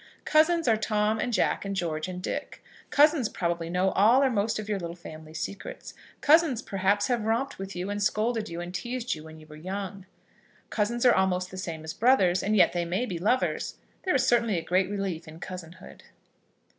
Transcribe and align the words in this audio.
Cousins 0.25 0.67
are 0.67 0.77
Tom, 0.77 1.19
and 1.19 1.31
Jack, 1.31 1.63
and 1.63 1.75
George, 1.75 2.07
and 2.07 2.23
Dick. 2.23 2.63
Cousins 2.89 3.29
probably 3.29 3.69
know 3.69 3.91
all 3.91 4.23
or 4.23 4.31
most 4.31 4.57
of 4.57 4.67
your 4.67 4.79
little 4.79 4.95
family 4.95 5.35
secrets. 5.35 5.93
Cousins, 6.21 6.63
perhaps, 6.63 7.05
have 7.05 7.23
romped 7.25 7.59
with 7.59 7.75
you, 7.75 7.91
and 7.91 8.01
scolded 8.01 8.49
you, 8.49 8.59
and 8.61 8.73
teased 8.73 9.13
you, 9.13 9.23
when 9.23 9.39
you 9.39 9.45
were 9.45 9.55
young. 9.55 10.07
Cousins 10.71 11.05
are 11.05 11.13
almost 11.13 11.51
the 11.51 11.55
same 11.57 11.83
as 11.83 11.93
brothers, 11.93 12.41
and 12.41 12.55
yet 12.55 12.73
they 12.73 12.83
may 12.83 13.05
be 13.05 13.19
lovers. 13.19 13.75
There 14.01 14.15
is 14.15 14.25
certainly 14.25 14.57
a 14.57 14.63
great 14.63 14.89
relief 14.89 15.27
in 15.27 15.39
cousinhood. 15.39 16.01